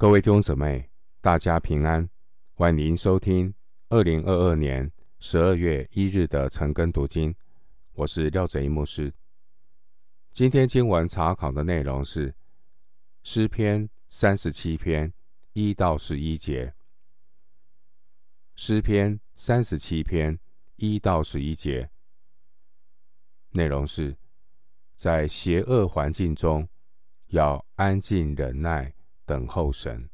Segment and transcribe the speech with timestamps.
[0.00, 0.88] 各位弟兄姊妹，
[1.20, 2.08] 大家平安，
[2.54, 3.52] 欢迎收听
[3.88, 7.34] 二零二二年十二月一日的晨更读经。
[7.94, 9.12] 我是廖哲一牧师。
[10.32, 12.32] 今天经文查考的内容是
[13.24, 15.12] 诗篇三十七篇
[15.52, 16.72] 一到十一节。
[18.54, 20.38] 诗篇三十七篇
[20.76, 21.90] 一到十一节，
[23.50, 24.16] 内容是
[24.94, 26.68] 在邪恶环境中
[27.30, 28.94] 要安静忍耐。
[29.28, 30.08] 等候神。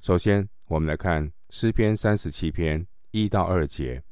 [0.00, 4.02] 首先，我们来看诗篇三十七篇一到二节：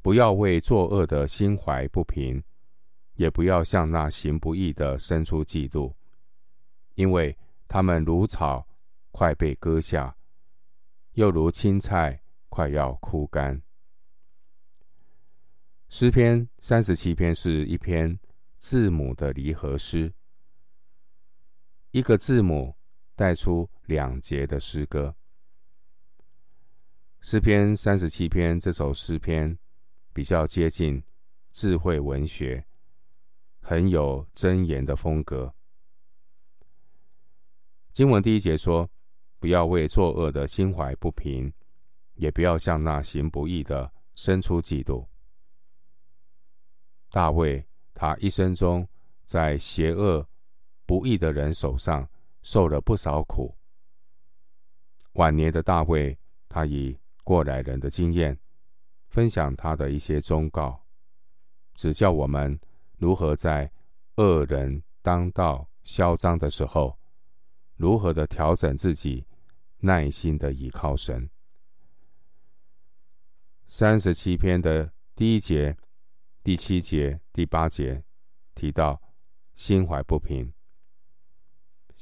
[0.00, 2.42] 不要为作恶的心怀不平，
[3.16, 5.92] 也不要向那行不义的生出嫉妒，
[6.94, 7.36] 因为
[7.68, 8.66] 他们如草，
[9.10, 10.16] 快被割下；
[11.12, 13.60] 又如青菜，快要枯干。
[15.90, 18.18] 诗篇三十七篇是一篇
[18.56, 20.10] 字母的离合诗。
[21.92, 22.74] 一个字母
[23.14, 25.14] 带出两节的诗歌。
[27.20, 29.58] 诗篇三十七篇这首诗篇
[30.10, 31.02] 比较接近
[31.50, 32.64] 智慧文学，
[33.60, 35.54] 很有箴言的风格。
[37.92, 38.90] 经文第一节说
[39.38, 41.52] ：“不要为作恶的心怀不平，
[42.14, 45.06] 也不要向那行不义的生出嫉妒。”
[47.12, 48.88] 大卫他一生中
[49.24, 50.26] 在邪恶。
[50.92, 52.06] 不义的人手上
[52.42, 53.56] 受了不少苦。
[55.12, 56.18] 晚年的大卫，
[56.50, 58.38] 他以过来人的经验，
[59.08, 60.84] 分享他的一些忠告，
[61.74, 62.60] 指教我们
[62.98, 63.72] 如何在
[64.16, 66.98] 恶人当道嚣张的时候，
[67.76, 69.26] 如何的调整自己，
[69.78, 71.30] 耐心的倚靠神。
[73.66, 75.74] 三十七篇的第一节、
[76.42, 78.04] 第七节、第八节
[78.54, 79.00] 提到
[79.54, 80.52] 心怀不平。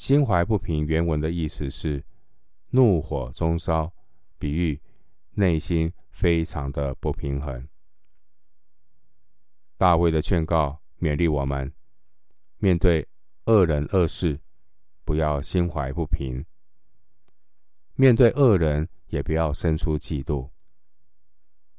[0.00, 2.02] 心怀不平，原文的意思是
[2.70, 3.92] 怒火中烧，
[4.38, 4.80] 比喻
[5.32, 7.68] 内心非常的不平衡。
[9.76, 11.70] 大卫的劝告勉励我们，
[12.56, 13.06] 面对
[13.44, 14.40] 恶人恶事，
[15.04, 16.46] 不要心怀不平；
[17.94, 20.48] 面对恶人，也不要生出嫉妒。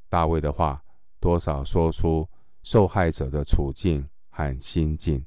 [0.09, 0.85] 大卫的话
[1.19, 2.29] 多少说出
[2.61, 5.25] 受害者的处境和心境。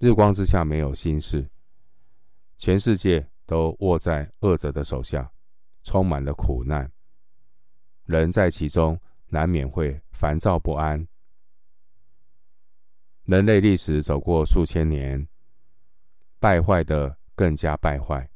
[0.00, 1.46] 日光之下没有心事，
[2.56, 5.30] 全世界都握在恶者的手下，
[5.82, 6.90] 充满了苦难。
[8.06, 11.06] 人在其中难免会烦躁不安。
[13.24, 15.28] 人类历史走过数千年，
[16.38, 18.26] 败坏的更加败坏。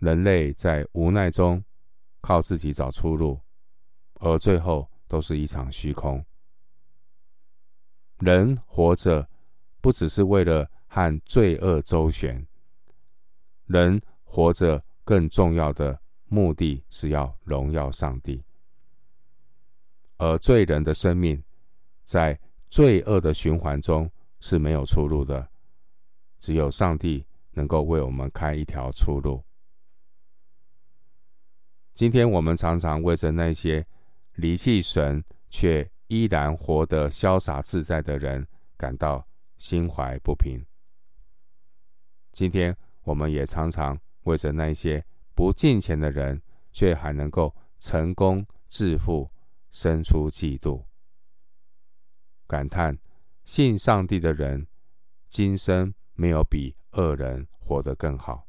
[0.00, 1.64] 人类在无奈中
[2.20, 3.40] 靠自己找出路，
[4.14, 6.26] 而最后都是一场虚空。
[8.18, 9.24] 人活着。
[9.86, 12.44] 不只是为了和罪恶周旋，
[13.66, 18.42] 人活着更重要的目的是要荣耀上帝。
[20.16, 21.40] 而罪人的生命
[22.02, 22.36] 在
[22.68, 24.10] 罪恶的循环中
[24.40, 25.48] 是没有出路的，
[26.40, 29.40] 只有上帝能够为我们开一条出路。
[31.94, 33.86] 今天我们常常为着那些
[34.34, 38.44] 离弃神却依然活得潇洒自在的人
[38.76, 39.24] 感到。
[39.58, 40.64] 心怀不平。
[42.32, 49.30] 今天我们也常常为着那些不敬虔的人，却还能够成功致富，
[49.70, 50.84] 生出嫉妒，
[52.46, 52.98] 感叹
[53.44, 54.66] 信上帝的人
[55.28, 58.46] 今生没有比恶人活得更好。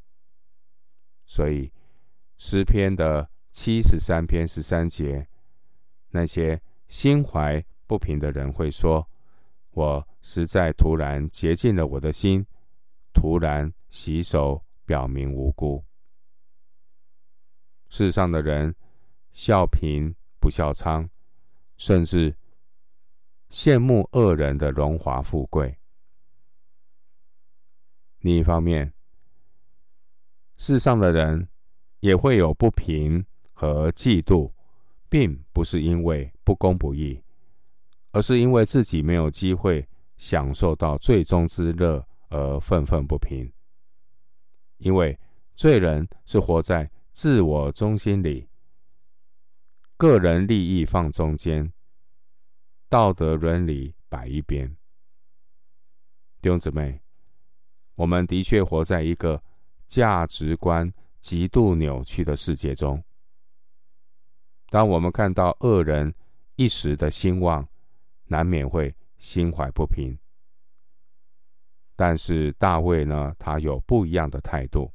[1.26, 1.72] 所以
[2.38, 5.28] 诗篇的七十三篇十三节，
[6.10, 9.08] 那些心怀不平的人会说。
[9.78, 12.44] 我实在突然洁净了我的心，
[13.14, 15.86] 突然洗手，表明无辜。
[17.88, 18.76] 世上的人
[19.30, 21.08] 笑贫不笑娼，
[21.76, 22.36] 甚至
[23.52, 25.78] 羡慕恶人的荣华富贵。
[28.22, 28.92] 另一方面，
[30.56, 31.48] 世上的人
[32.00, 33.24] 也会有不平
[33.54, 34.52] 和嫉妒，
[35.08, 37.22] 并不是因为不公不义。
[38.18, 43.48] 而是因为自己没有机会享受到最终之乐而愤愤不平。
[44.78, 45.16] 因为
[45.54, 48.50] 罪人是活在自我中心里，
[49.98, 51.72] 个人利益放中间，
[52.90, 54.68] 道德伦理摆一边。
[56.42, 57.00] 弟兄姊妹，
[57.94, 59.40] 我们的确活在一个
[59.86, 63.04] 价值观极度扭曲的世界中。
[64.72, 66.12] 当我们看到恶人
[66.56, 67.68] 一时的兴旺，
[68.28, 70.18] 难免会心怀不平，
[71.96, 74.94] 但是大卫呢，他有不一样的态度。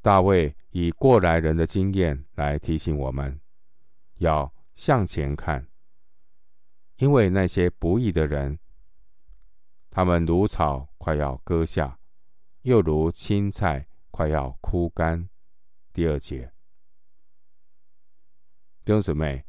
[0.00, 3.40] 大卫以过来人的经验来提醒我们，
[4.18, 5.66] 要向前看，
[6.98, 8.58] 因为那些不义的人，
[9.90, 11.98] 他们如草快要割下，
[12.62, 15.28] 又如青菜快要枯干。
[15.92, 16.52] 第二节，
[18.84, 19.44] 弟兄姊妹，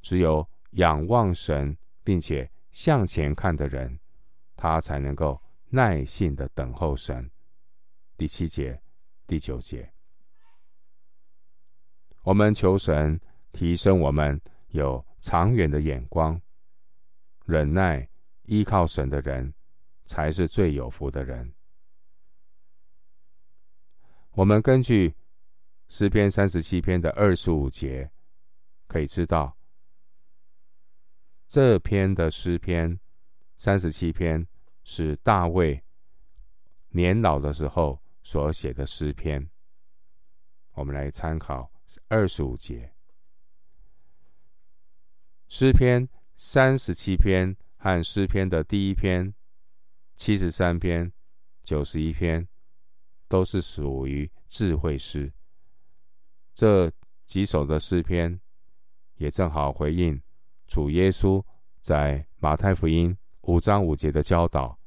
[0.00, 3.98] 只有仰望神，并且向前看的人，
[4.56, 5.40] 他才能够
[5.70, 7.30] 耐心的等候神。
[8.16, 8.80] 第七节、
[9.26, 9.92] 第九节。
[12.22, 13.20] 我们求神
[13.50, 16.40] 提升我们有长远的眼光，
[17.44, 18.08] 忍耐
[18.44, 19.52] 依靠神的人，
[20.04, 21.52] 才是最有福的人。
[24.32, 25.14] 我们根据
[25.88, 28.10] 诗篇三十七篇的二十五节，
[28.86, 29.56] 可以知道，
[31.52, 32.98] 这篇的诗篇
[33.58, 34.48] 三十七篇
[34.84, 35.84] 是大卫
[36.88, 39.50] 年老的时候所写的诗篇。
[40.72, 41.70] 我们来参考。
[42.08, 42.94] 二十五节，
[45.46, 49.34] 诗篇三十七篇和诗篇的第一篇、
[50.16, 51.12] 七十三篇、
[51.62, 52.48] 九十一篇，
[53.28, 55.30] 都是属于智慧诗。
[56.54, 56.90] 这
[57.26, 58.40] 几首的诗篇，
[59.16, 60.18] 也正好回应
[60.72, 61.44] 主耶稣
[61.82, 64.78] 在马太福音五章五节的教导：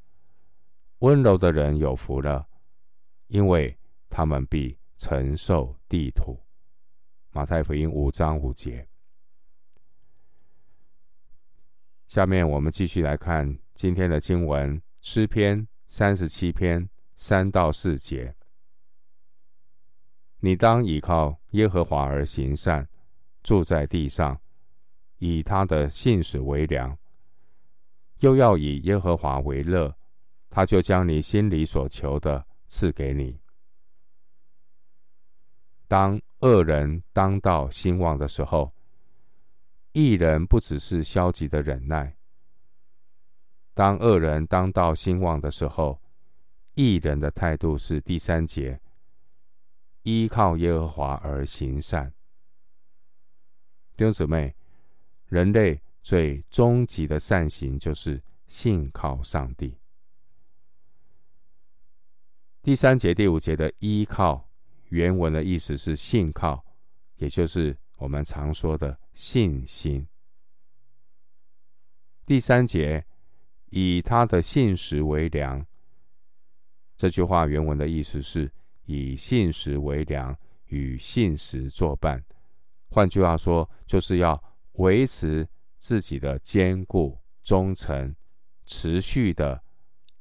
[0.98, 2.48] 温柔的人有福了，
[3.28, 3.78] 因为
[4.10, 6.40] 他们必承受地土。
[7.30, 8.88] 马太福音五章五节。
[12.08, 18.34] 下面我们继续来看今天的经文，诗篇三十七篇三到四节。
[20.40, 22.88] 你当倚靠耶和华而行善，
[23.44, 24.40] 住在地上，
[25.18, 26.96] 以他的信实为粮，
[28.20, 29.94] 又要以耶和华为乐，
[30.50, 33.38] 他就将你心里所求的赐给你。
[35.88, 38.72] 当恶人当道兴旺的时候，
[39.92, 42.16] 义人不只是消极的忍耐；
[43.72, 46.00] 当恶人当道兴旺的时候，
[46.74, 48.80] 义人的态度是第三节：
[50.02, 52.12] 依靠耶和华而行善。
[53.96, 54.54] 弟兄姊妹，
[55.28, 59.76] 人类最终极的善行就是信靠上帝。
[62.62, 64.44] 第三节、第五节的依靠。
[64.90, 66.64] 原文的意思是信靠，
[67.16, 70.06] 也就是我们常说的信心。
[72.24, 73.04] 第三节，
[73.70, 75.66] 以他的信实为粮。
[76.96, 78.48] 这句话原文的意思是
[78.84, 82.24] 以信实为粮，与信实作伴。
[82.88, 84.40] 换句话说，就是要
[84.76, 88.14] 维持自己的坚固、忠诚、
[88.64, 89.62] 持续的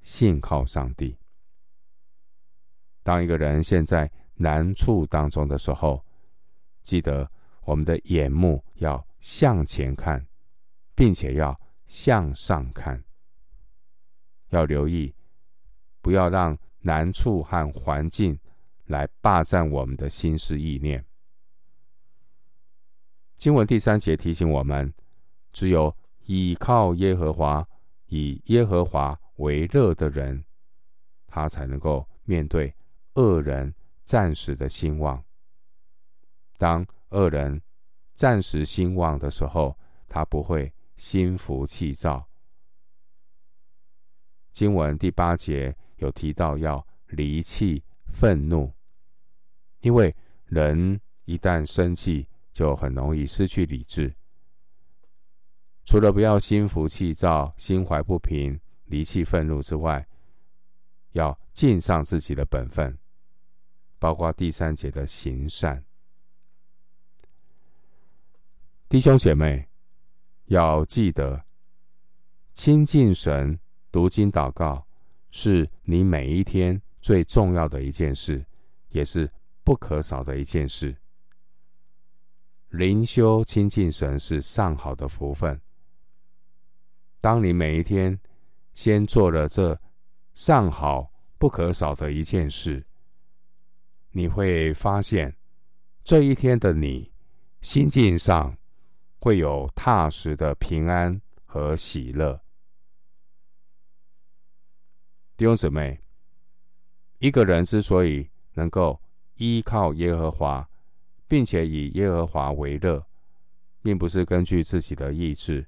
[0.01, 1.17] 信靠上帝。
[3.03, 6.05] 当一个人现在，难处当中的时候，
[6.83, 7.31] 记得
[7.61, 10.25] 我们的眼目要向前看，
[10.95, 13.03] 并且要向上看，
[14.49, 15.13] 要留意，
[16.01, 18.39] 不要让难处和环境
[18.85, 21.03] 来霸占我们的心思意念。
[23.37, 24.93] 经文第三节提醒我们，
[25.51, 25.95] 只有
[26.25, 27.67] 倚靠耶和华、
[28.07, 30.43] 以耶和华为乐的人，
[31.27, 32.75] 他才能够面对
[33.15, 33.73] 恶人。
[34.05, 35.25] 暂时的兴旺。
[36.59, 37.59] 当恶人
[38.13, 39.75] 暂时兴旺的时候，
[40.07, 42.29] 他不会心浮气躁。
[44.51, 47.83] 经文第八节有提到要离弃
[48.13, 48.71] 愤怒，
[49.79, 54.15] 因为人一旦生气，就很容易失去理智。
[55.83, 60.07] 除了不要心浮气躁、心怀不平、离弃愤怒之外，
[61.11, 62.97] 要尽上自己的本分。
[63.99, 65.83] 包括第三节的行善，
[68.87, 69.67] 弟兄姐妹
[70.45, 71.43] 要记得，
[72.53, 73.59] 亲近神、
[73.91, 74.85] 读经、祷告，
[75.29, 78.45] 是你每一天最重要的一件事，
[78.89, 79.29] 也是
[79.63, 80.95] 不可少的一件事。
[82.75, 85.59] 灵修亲近神是上好的福分。
[87.21, 88.19] 当你每一天
[88.73, 89.79] 先做了这
[90.33, 92.85] 上好不可少的一件事，
[94.11, 95.33] 你会发现，
[96.03, 97.13] 这一天的你
[97.61, 98.57] 心境上
[99.19, 102.41] 会有踏实的平安和喜乐。
[105.37, 106.01] 弟兄姊妹，
[107.19, 109.01] 一个人之所以能够
[109.35, 110.69] 依靠耶和华，
[111.27, 113.05] 并且以耶和华为乐，
[113.81, 115.67] 并不是根据自己的意志，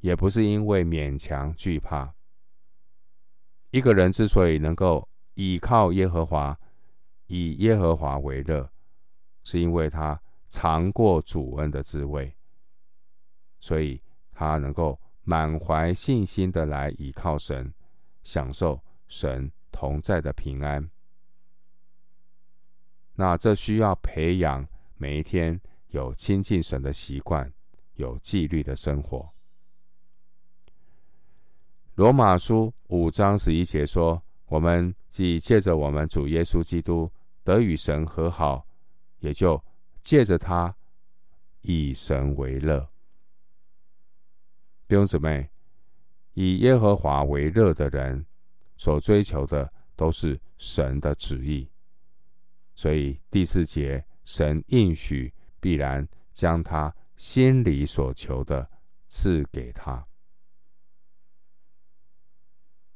[0.00, 2.14] 也不是因为勉强惧怕。
[3.70, 6.58] 一个人之所以能够倚靠耶和华，
[7.26, 8.70] 以耶和华为乐，
[9.42, 12.34] 是因为他尝过主恩的滋味，
[13.60, 14.02] 所以
[14.32, 17.72] 他能够满怀信心的来倚靠神，
[18.22, 20.90] 享受神同在的平安。
[23.14, 24.66] 那这需要培养
[24.96, 27.52] 每一天有亲近神的习惯，
[27.94, 29.28] 有纪律的生活。
[31.96, 37.10] 罗马书五章十一节说：“我们既借着我们主耶稣基督
[37.44, 38.66] 得与神和好，
[39.18, 39.62] 也就
[40.00, 40.74] 借着他
[41.60, 42.88] 以神为乐。”
[44.88, 45.48] 弟兄姊妹，
[46.32, 48.24] 以耶和华为乐的人
[48.76, 51.68] 所追求的都是神的旨意。
[52.74, 58.68] 所以第四节，神应许必然将他心里所求的
[59.08, 60.06] 赐给他。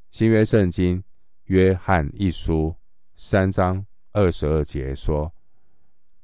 [0.09, 1.03] 新约圣经
[1.43, 2.75] 约翰一书
[3.15, 5.31] 三章二十二节说：“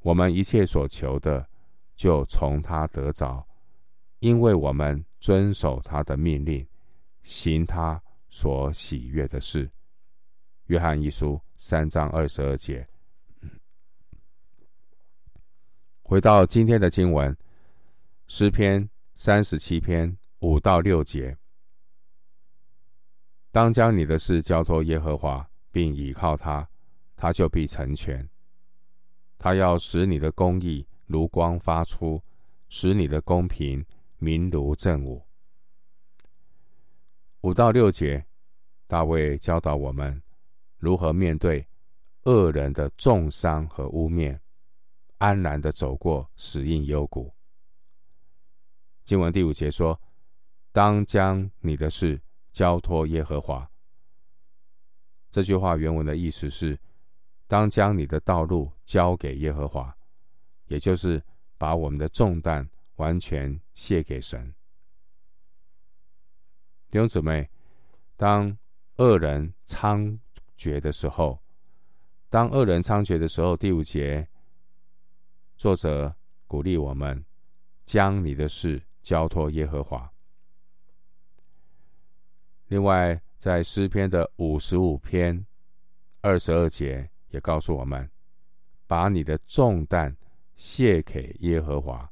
[0.02, 1.48] 我们一切所求的，
[1.96, 3.46] 就从他得着，
[4.20, 6.68] 因为我们遵守他的命令，
[7.22, 9.70] 行他所喜悦的事。”
[10.68, 12.88] 约翰一书三章二十二节。
[16.06, 17.36] 回到今天的经文，
[18.28, 21.38] 诗篇三十七篇五到六节：
[23.52, 26.70] 当将你的事交托耶和华，并倚靠他，
[27.16, 28.30] 他就必成全。
[29.40, 32.22] 他要使你的公义如光发出，
[32.68, 33.84] 使你的公平
[34.18, 35.26] 明如正午。
[37.42, 38.26] 五到六节，
[38.88, 40.22] 大卫教导我们
[40.78, 41.66] 如何面对
[42.24, 44.38] 恶人的重伤和污蔑。
[45.24, 47.34] 安然的走过死荫幽谷。
[49.06, 49.98] 经文第五节说
[50.74, 53.66] ：“当将你的事交托耶和华。”
[55.32, 56.78] 这句话原文的意思是：
[57.48, 59.96] 当将你的道路交给耶和华，
[60.66, 61.24] 也就是
[61.58, 64.54] 把我们的重担完全卸给神。
[66.92, 67.50] 弟兄姊妹，
[68.18, 68.58] 当
[68.98, 70.20] 恶人猖
[70.58, 71.42] 獗的时候，
[72.30, 74.28] 当恶人猖獗的时候，第五节。
[75.64, 76.14] 作者
[76.46, 77.24] 鼓励我们
[77.86, 80.12] 将你的事交托耶和华。
[82.68, 85.46] 另外，在诗篇的五十五篇
[86.20, 88.12] 二十二节也告诉我们，
[88.88, 90.14] 把你的重担
[90.58, 92.12] 卸给耶和华。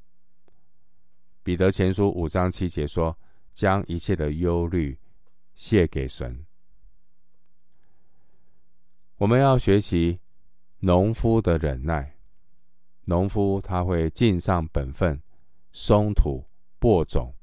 [1.43, 3.19] 彼得前书五章七节说，
[3.51, 4.97] 将一切的忧虑
[5.55, 6.45] 卸给神。
[9.17, 10.21] 我们要学习
[10.79, 12.15] 农夫的忍耐。
[13.05, 15.21] 农夫他会尽上本分，
[15.71, 16.45] 松土
[16.79, 17.33] 播种。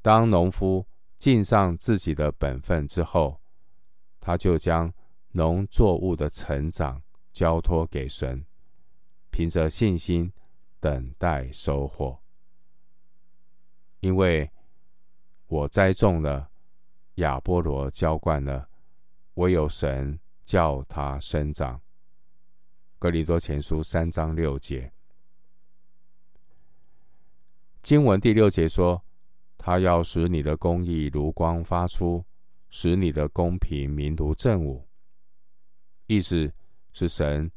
[0.00, 0.86] 当农夫
[1.18, 3.40] 尽上自己的本分之后，
[4.20, 4.92] 他就将
[5.32, 8.44] 农作物的成长交托给神，
[9.30, 10.32] 凭着信心
[10.78, 12.18] 等待收获。
[14.00, 14.50] 因为
[15.46, 16.50] 我栽种了，
[17.16, 18.68] 亚波罗浇灌了，
[19.34, 21.80] 唯有神叫它生长。
[23.00, 24.92] 哥林多前书三章六节，
[27.80, 29.02] 经文第六节说
[29.56, 32.22] ：“他要使你的公义如光发出，
[32.68, 34.86] 使你的公平明如正午。”
[36.08, 36.52] 意思
[36.92, 37.50] 是神，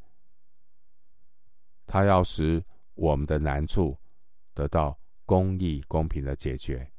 [1.85, 4.00] 他要使我们的难处
[4.53, 6.89] 得到公义公平的解决，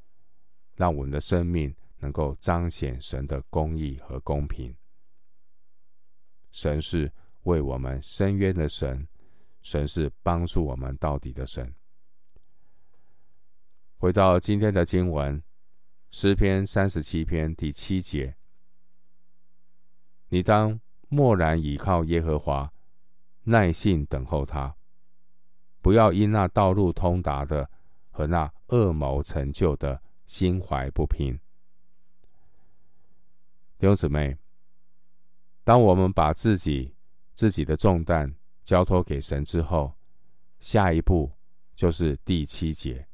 [0.75, 4.77] 让我们的生命能够彰显神的公义和公平。
[6.53, 7.11] 神是。
[7.45, 9.09] 为我们伸冤的神，
[9.63, 11.75] 神是帮助我们到底的神。
[13.97, 15.43] 回到今天的经文，
[16.11, 18.37] 诗篇三十七篇第七节：
[20.29, 22.73] 你当默然倚靠耶和华，
[23.45, 24.75] 耐心等候他，
[25.81, 27.71] 不要因那道路通达的
[28.11, 31.39] 和那恶谋成就的心怀不平。
[33.79, 34.37] 弟兄姊妹，
[35.63, 36.94] 当我们把自己
[37.35, 39.93] 自己的重担交托给神之后，
[40.61, 41.31] 下一步
[41.75, 43.07] 就是第七节。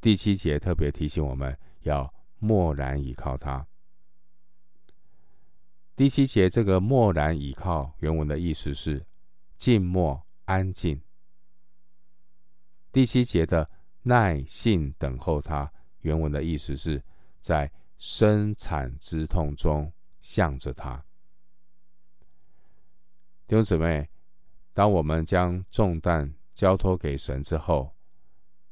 [0.00, 3.66] 第七节特别提醒我们要默然倚靠他。
[5.96, 9.06] 第七节这个默然倚靠原文的意思是
[9.56, 11.00] 静默安静。
[12.92, 13.70] 第七节的
[14.02, 17.02] 耐性等候他原文的意思是
[17.40, 21.02] 在生产之痛中向着他。
[23.54, 24.10] 弟兄姊妹，
[24.72, 27.94] 当我们将重担交托给神之后，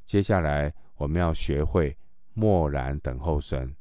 [0.04, 1.96] 接下来我们要学会
[2.34, 3.76] 默然等候神，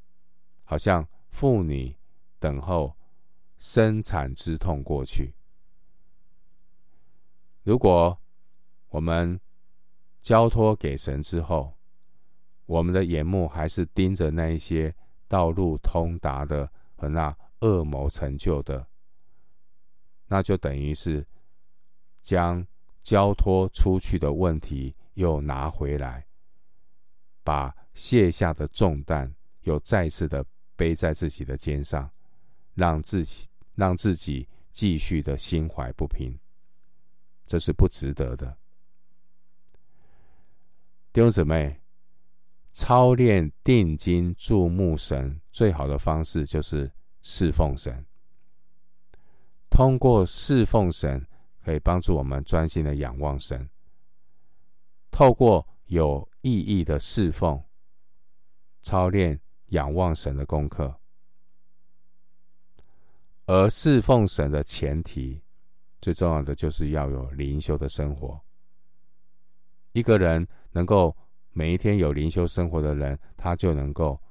[0.63, 1.97] 好像妇女
[2.37, 2.95] 等候
[3.57, 5.33] 生产之痛过去。
[7.63, 8.15] 如果
[8.89, 9.41] 我们
[10.21, 11.75] 交托给神之后，
[12.67, 14.93] 我们的眼目还是盯着那一些
[15.27, 18.85] 道路通达的和那恶谋成就的，
[20.31, 21.27] 那就等于是
[22.21, 22.65] 将
[23.03, 26.25] 交托出去的问题又拿回来，
[27.43, 29.29] 把卸下的重担
[29.63, 30.45] 又再次的
[30.77, 32.09] 背在自己的肩上，
[32.75, 33.45] 让自己
[33.75, 36.33] 让自己继续的心怀不平。
[37.45, 38.57] 这是不值得的，
[41.11, 41.77] 弟兄姊妹，
[42.71, 46.89] 操练定睛注目神最好的方式就是
[47.21, 48.05] 侍奉神。
[49.71, 51.25] 通过侍奉神，
[51.63, 53.67] 可以帮助我们专心的仰望神。
[55.09, 57.59] 透过有意义的侍奉，
[58.83, 60.93] 操练仰望神的功课。
[63.45, 65.41] 而侍奉神的前提，
[66.01, 68.39] 最重要的就是要有灵修的生活。
[69.93, 71.15] 一个人能够
[71.51, 74.21] 每一天有灵修生活的人，他就能够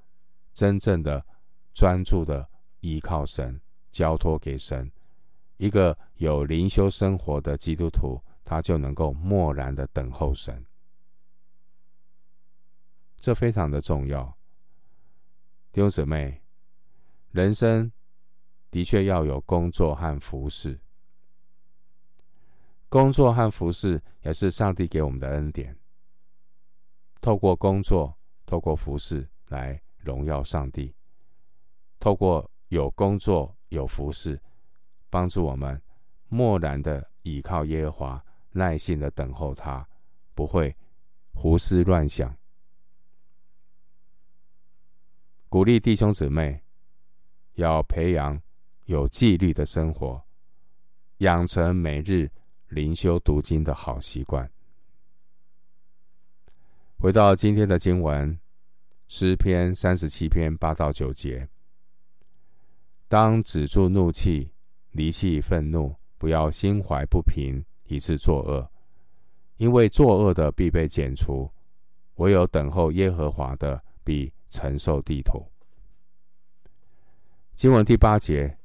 [0.53, 1.25] 真正的
[1.73, 2.49] 专注的
[2.81, 4.91] 依靠神，交托给神。
[5.61, 10.65] 一个有灵修生活的基督徒，他就能够默然的等候神。
[13.19, 14.25] 这非常的重要，
[15.71, 16.41] 弟兄姊妹，
[17.33, 17.93] 人生
[18.71, 20.81] 的确要有工作和服事。
[22.89, 25.79] 工作和服事也是上帝给我们的恩典。
[27.21, 30.95] 透过工作，透过服事来荣耀上帝。
[31.99, 34.41] 透过有工作、有服事，
[35.11, 35.83] 帮助我们
[36.29, 39.87] 默然的倚靠耶和华，耐心的等候他，
[40.35, 40.75] 不会
[41.35, 42.35] 胡思乱想。
[45.49, 46.63] 鼓励弟兄姊妹
[47.55, 48.41] 要培养
[48.87, 50.23] 有纪律的生活，
[51.19, 52.31] 养成每日。
[52.71, 54.49] 灵修读经的好习惯。
[56.99, 58.39] 回到今天的经文，
[59.09, 61.49] 诗篇三十七篇八到九节：
[63.09, 64.53] 当止住怒气，
[64.93, 68.71] 离弃愤怒，不要心怀不平，以致作恶，
[69.57, 71.51] 因为作恶的必被剪除，
[72.17, 75.47] 唯有等候耶和华的，必承受地土。
[77.55, 78.59] 经文第八节，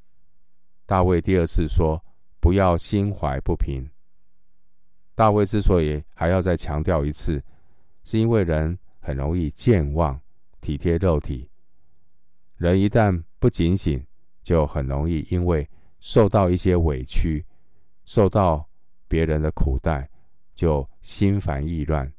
[0.86, 2.04] 大卫第二次说：
[2.40, 3.90] 不要心怀不平。
[5.14, 7.44] 大卫之所以还要再强调一次，
[8.04, 10.20] 是因为人很容易健忘、
[10.60, 11.50] 体贴肉体。
[12.58, 14.06] 人一旦不警醒，
[14.44, 15.70] 就很容易因为
[16.06, 17.44] 受到一些委屈、
[18.06, 18.70] 受到
[19.08, 20.08] 别人的苦待，
[20.54, 22.14] 就心烦意乱，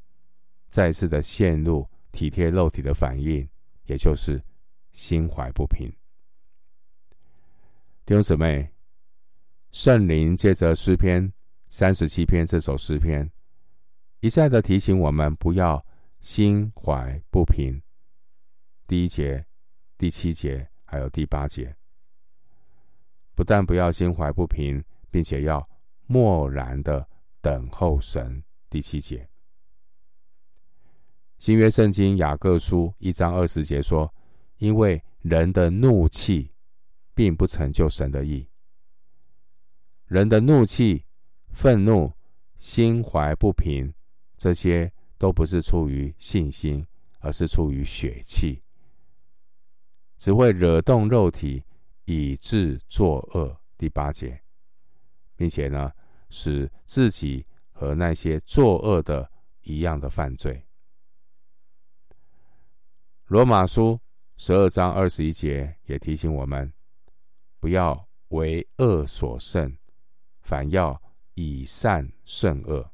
[0.68, 3.49] 再次的陷入体贴肉体的反应，
[3.85, 4.42] 也就是
[4.90, 5.88] 心怀不平。
[8.05, 8.68] 弟兄姊妹，
[9.70, 11.33] 圣灵借着诗篇。
[11.68, 13.29] 三十七篇这首诗篇，
[14.20, 15.85] 一再的提醒我们不要
[16.20, 17.81] 心怀不平。
[18.87, 19.44] 第一节、
[19.96, 21.77] 第七节还有第八节，
[23.37, 25.68] 不但不要心怀不平，并且要
[26.07, 27.07] 默然的
[27.40, 28.42] 等候神。
[28.68, 29.29] 第七节，
[31.38, 34.12] 新约圣经雅各书一章二十节说
[34.59, 36.51] ：“因为人的怒气，
[37.14, 38.49] 并不成就神的意。
[40.07, 41.05] 人的怒气。”
[41.57, 42.12] 愤怒、
[42.59, 43.90] 心怀不平，
[44.37, 46.87] 这些都不是出于信心，
[47.20, 48.62] 而是出于血气，
[50.18, 51.64] 只会惹动肉体，
[52.07, 53.57] 以致作恶。
[53.79, 54.42] 第八节，
[55.37, 55.92] 并且呢，
[56.31, 60.66] 使自己和那些作恶的一样的犯罪。
[63.27, 64.01] 罗马书
[64.37, 66.73] 十二章二十一节也提醒我们，
[67.61, 69.77] 不要为恶所胜，
[70.40, 71.01] 反要。
[71.38, 72.90] 以善胜恶。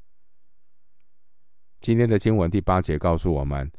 [1.79, 3.71] 今天的经文第八节告诉我们，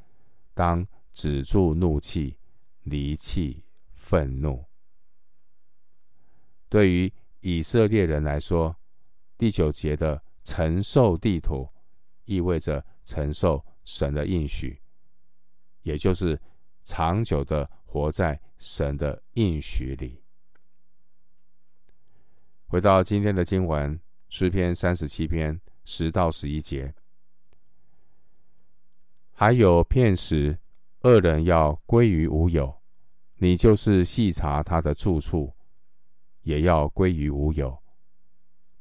[0.55, 2.39] 当止住怒气，
[2.85, 4.65] 离弃愤怒。
[6.75, 8.75] 对于以色列人来说，
[9.39, 11.69] 第九节的承受地土，
[12.25, 14.83] 意味着承受神的应许，
[15.83, 16.37] 也就是
[16.83, 20.21] 长久的活在神的应许里。
[22.67, 24.01] 回到今天的经文。
[24.29, 26.93] 诗篇三十七篇十到十一节，
[29.31, 30.59] 还有片时，
[31.03, 32.83] 恶人要归于无有，
[33.37, 35.55] 你就是细查他的住处，
[36.45, 37.77] 也要归于无有。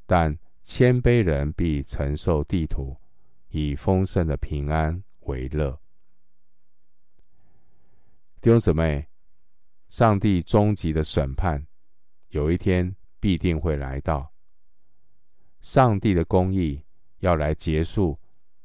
[0.05, 2.95] 但谦卑人必承受地土，
[3.49, 5.77] 以丰盛的平安为乐。
[8.39, 9.07] 弟兄姊妹，
[9.87, 11.65] 上帝终极的审判
[12.29, 14.31] 有一天必定会来到。
[15.61, 16.83] 上帝的公义
[17.19, 18.19] 要来结束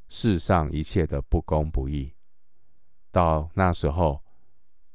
[0.08, 2.12] 世上一切的不公不义。
[3.12, 4.22] 到那时候，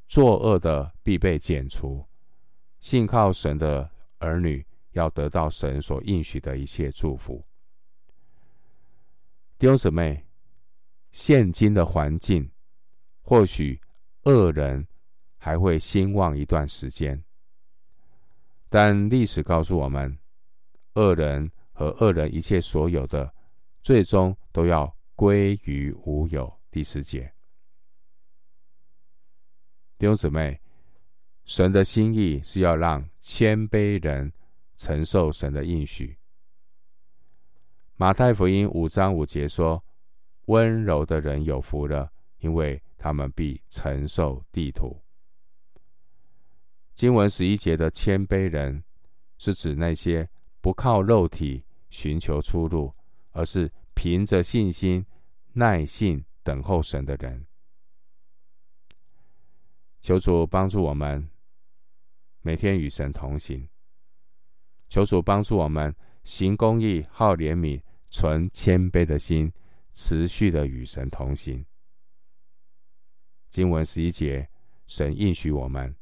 [0.07, 2.05] 作恶的必被剪除，
[2.79, 3.89] 信靠神的
[4.23, 7.45] 儿女要得到神所应许的一切祝福。
[9.59, 10.25] 弟兄姊妹，
[11.11, 12.49] 现今的环境，
[13.21, 13.79] 或许
[14.23, 14.87] 恶人
[15.37, 17.21] 还会兴旺一段时间，
[18.69, 20.17] 但历史告诉我们，
[20.93, 23.33] 恶人和恶人一切所有的，
[23.81, 26.51] 最终都要归于无有。
[26.71, 27.31] 第十节。
[29.97, 30.59] 弟兄姊妹，
[31.45, 34.31] 神的心意是要让谦卑人
[34.77, 36.17] 承受神的应许。
[37.95, 39.83] 马太福音五章五节说
[40.47, 45.01] ：“温柔的人有福了，因为他们必承受地土。”
[46.95, 48.83] 经文十一节的谦卑人，
[49.37, 50.29] 是指那些
[50.61, 52.93] 不靠肉体寻求出路，
[53.31, 55.05] 而是凭着信心、
[55.53, 57.45] 耐性等候神的人。
[60.01, 61.29] 求主帮助我们，
[62.43, 63.67] 每天与神同行。
[64.89, 69.51] 求主帮助我们行公义、好怜悯、存谦卑的心，
[69.93, 71.65] 持续的与神同行。
[73.49, 74.47] 经文十一节，
[74.85, 75.95] 神应许我们：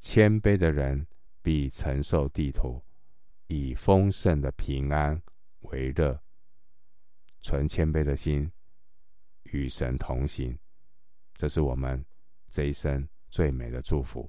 [0.00, 1.06] 谦卑的人
[1.42, 2.82] 必承受地土，
[3.46, 5.22] 以丰盛的平安
[5.60, 6.20] 为乐。
[7.40, 8.50] 存谦卑的心，
[9.44, 10.58] 与神同行，
[11.34, 12.04] 这是我们。
[12.50, 14.28] 这一生最美的祝福。